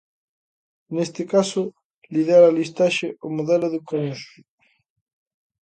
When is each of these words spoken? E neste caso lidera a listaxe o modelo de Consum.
E 0.89 0.91
neste 0.95 1.23
caso 1.33 1.63
lidera 2.13 2.47
a 2.49 2.55
listaxe 2.59 3.07
o 3.27 3.27
modelo 3.37 3.67
de 3.73 3.79
Consum. 3.89 4.41